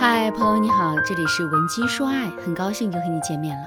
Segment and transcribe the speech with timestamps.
[0.00, 3.64] 嗨，朋友你好，这里是文姬说爱，很高兴又和你见面了。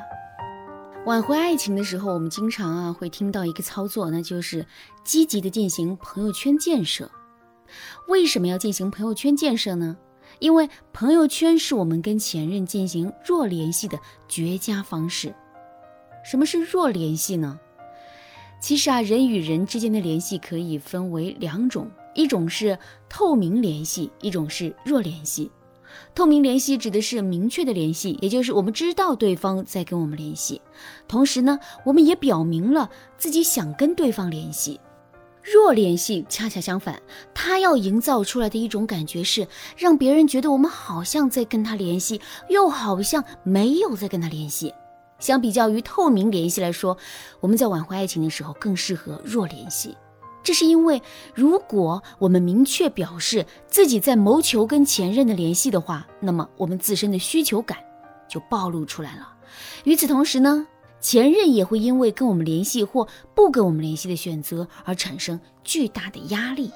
[1.06, 4.66] 挽回爱情的时候，我们经常啊会听到一个操作，那就是
[5.04, 7.12] 积极的进行朋友圈建设。
[8.08, 9.96] 为什么要进行朋友圈建设呢？
[10.40, 15.36] 因为朋友圈是我们跟前任进行弱联系的绝佳方式。
[16.26, 17.60] 什么是弱联系呢？
[18.60, 25.52] 其实啊，人与人之间的联系可以分为两种，一种是透明联系，一种是弱联系。
[26.16, 30.62] 透明联系指的是明确的联系，也就是我们知道对方在跟我们联系，
[31.08, 34.80] 同时呢，我们也表明了自己想跟对方联系。
[35.44, 37.02] 弱联系恰恰相反，
[37.34, 44.74] 他要营造出来的一种感觉是让别人觉得我们好像在跟他联系，又好像没有在跟他联系。
[45.20, 46.98] 相比较于透明联系来说，
[47.42, 49.98] 我们在挽回爱情的时候更适合弱联系。
[50.44, 51.02] 这是因为，
[51.34, 57.78] 如果我们明确表示自己在谋求跟前任的联系的话，那么我们自身的需求感
[58.28, 59.34] 就暴露出来了。
[59.86, 60.68] 与此同时呢，
[61.00, 66.72] 前任也会因为跟我们联系或不跟我们联系的选择而产生巨大的压力。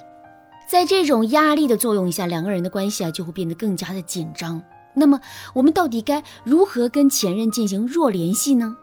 [0.69, 4.61] 在这种压力的作用下，两个人的关系啊就会变得更加的紧张。
[4.93, 5.19] 那么，
[5.53, 8.75] 我们到底该如何跟前任进行弱联系呢？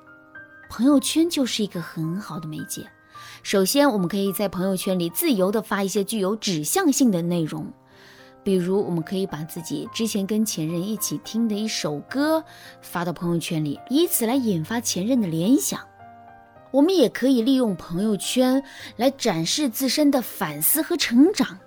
[0.70, 2.86] 朋友圈就是一个很好的媒介。
[3.42, 7.66] 首先，我们可以在朋友圈里自由地发一些具有指向性的内容，
[8.42, 12.44] 比如，我们可以把自己之前跟前任一起听的一首歌
[12.80, 15.80] 发到朋友圈里，以此来引发前任的联想。
[16.70, 18.62] 我们也可以利用朋友圈
[18.96, 21.58] 来展示自身的反思和成长。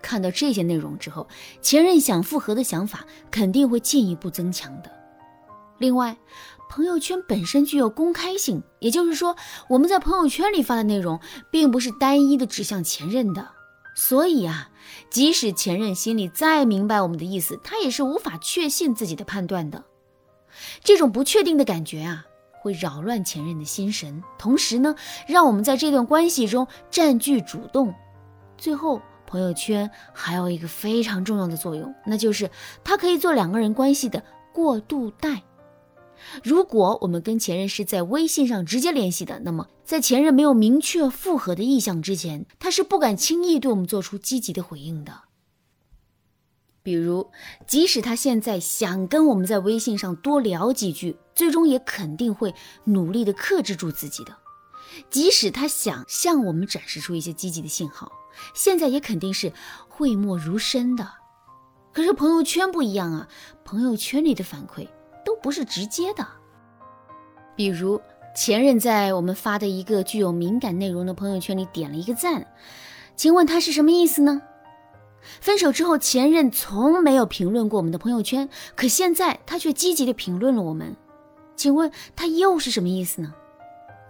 [0.00, 1.26] 看到这些内容之后，
[1.60, 4.90] 前任想复合的想法肯定会进一步增强的。
[5.78, 6.16] 另外，
[6.68, 9.36] 朋友圈本身具有公开性，也就是说，
[9.68, 13.48] 我们在朋友圈里发的内容并不是单一的指向前任的，
[13.94, 14.70] 所以啊，
[15.08, 19.84] 即使前任心里再明白我们的意思，他也是无法确信自己的判断的。
[20.82, 22.24] 这种不确定的感觉啊，
[22.60, 24.94] 会扰乱前任的心神，同时呢，
[25.26, 27.94] 让我们在这段关系中占据主动。
[28.58, 32.50] 最后，朋友圈还有一个非常重要的作用，那就是
[32.82, 34.22] 它可以做两个人关系的
[34.52, 35.42] 过渡带。
[36.42, 45.12] 如果我们跟前任是在微信上直接联系的，那么在前任没有明确复合的意向之前，他是不敢轻易对我们做出积极的回应的。
[46.82, 47.30] 比如，
[47.66, 54.36] 即使他现在想跟我们在微信上多聊几句，最终也肯定会努力的克制住自己的。
[55.10, 58.12] 即使他想向我们展示出一些积极的信号，
[58.54, 59.52] 现在也肯定是
[59.88, 61.08] 讳莫如深的。
[61.92, 63.28] 可是朋友圈不一样啊，
[63.64, 64.86] 朋友圈里的反馈。
[65.46, 66.26] 不是直接的，
[67.54, 68.02] 比如
[68.34, 72.44] 前任在我们发的一个具有敏感内容的朋友圈里点了一个赞，
[73.14, 74.42] 请问他是什么意思呢？
[75.40, 80.96] 分手之后，前任从没有评论过我们的朋友圈，可现在他却积极的评论了我们，
[81.54, 83.32] 请问他又是什么意思呢？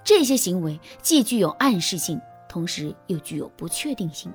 [0.03, 4.33] 这些行为既具有暗示性，同时又具有不确定性。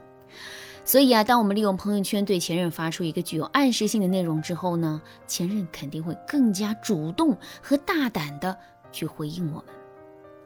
[0.83, 8.57] 所以啊，当我们利用朋友圈对前任发出一个具有暗示性的内容之后呢，前任肯定会更加主动和大胆的
[8.91, 9.65] 去回应我们，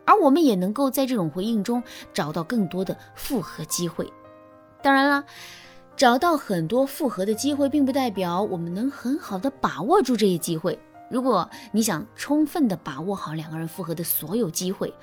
[0.06, 1.82] 而我们也能够在这种回应中
[2.14, 4.12] 找到更多的复合机会。
[4.84, 5.24] 当然了，
[5.96, 10.78] 找到很多复合的机会，并不代表我们能很好的把握住这些机会。
[11.10, 14.94] 如果你想充分的把握好两个人复合的所有机会，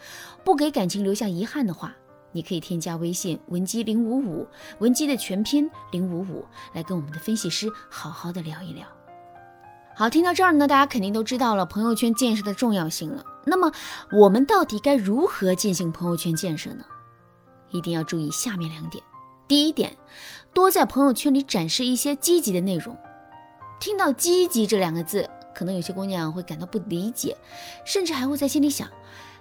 [0.44, 1.97] 不给感情留下遗憾的话。
[2.32, 4.47] 你可以添加微信文姬零五五，
[4.78, 8.87] 文姬的全拼零五五，来跟我们的分析师好好的聊一聊。
[9.94, 13.22] 好，听到这儿呢，大家肯定都知道了朋友圈建设的重要性了。
[13.44, 13.70] 那么，
[14.22, 16.84] 我们到底该如何进行朋友圈建设呢？
[17.70, 19.04] 一定要注意下面两点。
[19.47, 19.94] 第一点，
[20.54, 22.97] 多在朋友圈里展示一些积极的内容。
[23.81, 27.37] 听到“积极”这两个字，可能有些姑娘会感到不理解，
[27.84, 28.88] 甚至还会在心里想：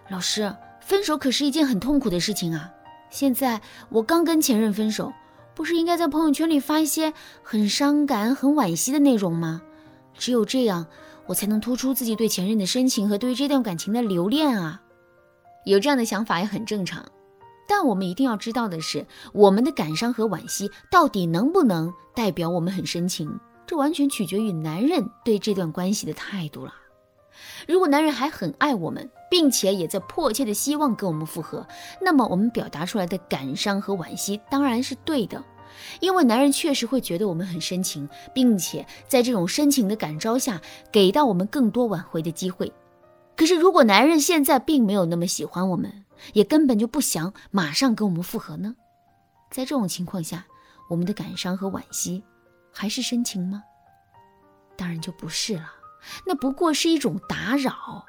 [0.10, 2.74] 老师，分手可是一件很痛苦的事情啊。
[3.12, 5.14] 现在我刚跟前任分手，
[5.54, 7.14] 不是应该在朋友圈里发一些
[7.44, 9.62] 很伤感、很惋惜的内容吗？
[10.18, 10.88] 只有这样，
[11.26, 14.82] 我才能突出自己对前任的深情和对于这段感情的留恋啊！
[15.66, 17.06] 有这样的想法也很正常，
[17.68, 23.40] 但我们一定要知道的是，我们的感伤和惋惜到底能不能代表我们很深情？
[23.68, 26.74] 这完全取决于男人对这段关系的态度了。
[27.68, 31.66] 如果男人还很爱我们，并且也在迫切的希望跟我们复合，
[32.02, 35.42] 那么我们表达出来的感伤和惋惜当然是对的，
[36.02, 40.60] 因为男人确实会觉得我们很深情，并且在这种深情的感召下，
[40.92, 42.70] 给到我们更多挽回的机会。
[43.38, 48.76] 可是如果男人现在并没有那么喜欢我们，也根本就不想马上跟我们复合呢？
[49.50, 50.46] 在这种情况下，
[50.90, 52.22] 我们的感伤和惋惜
[52.74, 53.64] 还是深情吗？
[54.76, 55.72] 当然就不是了，
[56.28, 58.06] 那不过是一种打扰。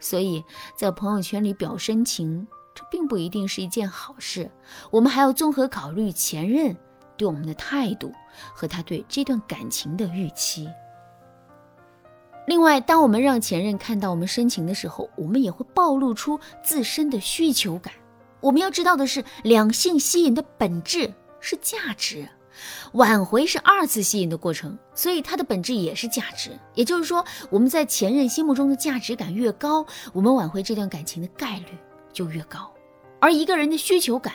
[0.00, 0.42] 所以
[0.74, 4.50] 在朋友圈里表深情，这并不一定是一件好事。
[4.90, 6.76] 我们还要综合考虑前任
[7.16, 8.12] 对我们的态度
[8.54, 10.68] 和他对这段感情的预期。
[12.46, 17.92] 另外，当我们让前任看到我们深情的时候，我们也会暴露出自身的需求感。
[18.40, 22.26] 我们要知道的是，两性吸引的本质是价值，
[22.92, 26.50] 挽回是二次吸引的过程，所以它的本质也是价值。
[26.74, 31.78] 也就是说，我们在前任心目中的价值感越高，我们挽回这段感情的概率
[32.12, 32.70] 就越高。
[33.20, 34.34] 而一个人的需求感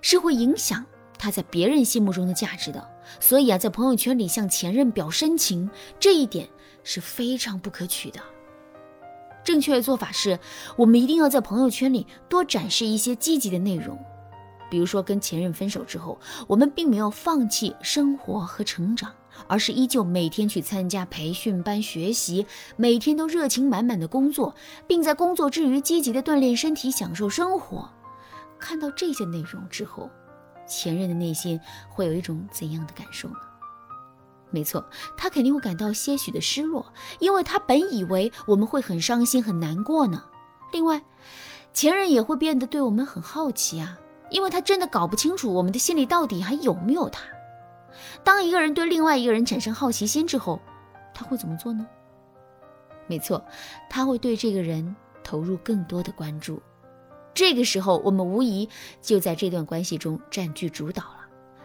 [0.00, 0.84] 是会影响
[1.18, 2.88] 他在别人心目中的价值的。
[3.18, 5.68] 所以啊，在朋友圈里向前任表深情，
[5.98, 6.48] 这一点。
[6.82, 8.18] 是非常不可取的。
[9.44, 10.40] 正确的做法是，
[10.76, 14.02] 我们一定要在朋友圈里多展示一些积极的内容，
[14.70, 19.12] 比如说跟前任分手之后，我们并没有放弃生活和成长，
[19.46, 22.46] 而是依旧每天去参加培训班学习，
[22.76, 24.54] 每天都热情满满的工作，
[24.86, 27.90] 并在工作之余积极的锻炼身体，享受生活。
[28.58, 30.08] 看到这些内容之后，
[30.66, 33.36] 前任的内心会有一种怎样的感受呢？
[34.52, 34.84] 没错，
[35.16, 40.24] 他肯定会感到些许的失落，因为他本以为我们会很伤心、很难过呢。
[40.72, 41.02] 另外，
[41.72, 43.96] 前任也会变得对我们很好奇啊，
[44.30, 47.22] 因为他真的搞不清楚我们的心里到底还有没有他。
[48.22, 50.60] 当一个人对另外一个人产生好奇心之后，
[51.12, 51.86] 他会怎么做呢？
[53.06, 53.44] 没错，
[53.88, 54.94] 他会对这个人
[55.24, 56.62] 投入更多的关注。
[57.34, 58.68] 这个时候，我们无疑
[59.00, 61.16] 就在这段关系中占据主导了。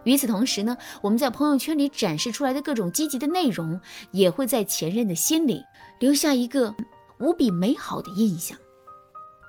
[0.03, 3.79] 与此同时呢，我们在朋友圈里展示出来的各种积极的内容，
[4.11, 5.63] 也会在前任的心里
[5.99, 6.73] 留下一个
[7.19, 8.57] 无比美好的印象。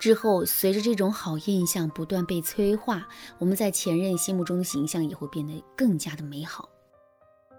[0.07, 3.09] 之后，随着这种好印象不断被催化，
[3.41, 6.69] 我们在前任心目中的形象也会变得更加的美好。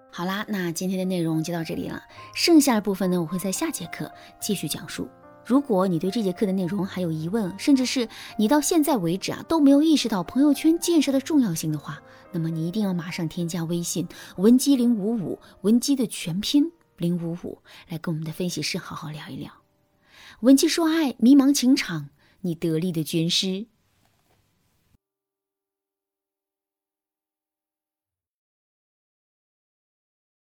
[0.10, 2.02] 好啦，那今天的内容就到这里了，
[2.34, 4.10] 剩下的部分呢，我会在下节课
[4.40, 5.10] 继续讲述。
[5.46, 8.08] 如果你对这节课的内容还有疑问，甚至是
[8.40, 12.02] 你到现在为止啊都没有意识到朋友圈建设的重要性的话，
[12.32, 14.08] 那么你一定要马上添加微信
[14.38, 19.52] 文姬零五五，文姬的全拼零五五，来跟我们的分析师好好聊一聊。
[20.40, 22.10] 文姬说爱，迷茫情场，
[22.42, 23.68] 你得力的军师。